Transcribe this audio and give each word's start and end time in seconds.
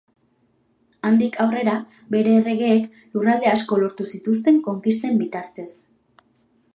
Handik 1.09 1.35
aurrera, 1.43 1.75
bere 2.15 2.33
erregeek 2.37 2.87
lurralde 3.17 3.51
asko 3.53 3.81
lortu 3.83 4.11
zituzten 4.15 4.57
konkisten 4.71 5.21
bitartez. 5.23 5.69